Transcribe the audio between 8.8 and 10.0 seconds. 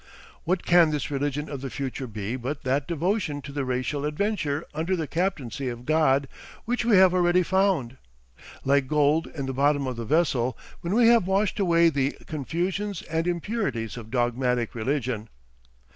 gold in the bottom of